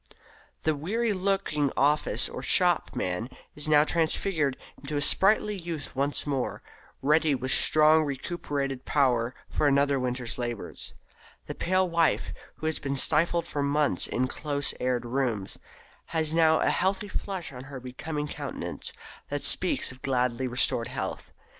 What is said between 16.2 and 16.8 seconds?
now a